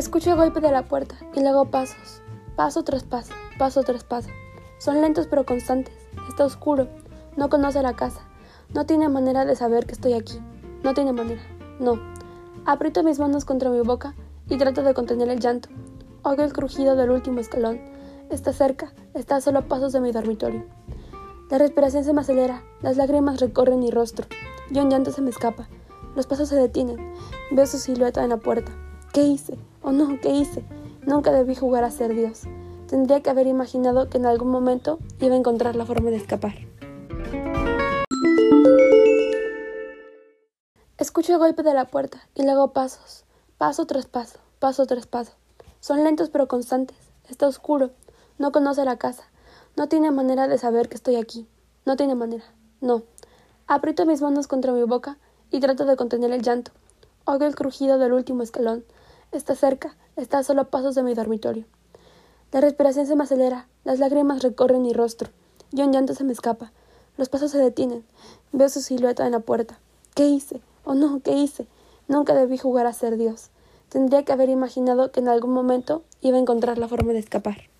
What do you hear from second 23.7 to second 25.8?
mi rostro. Y un llanto se me escapa.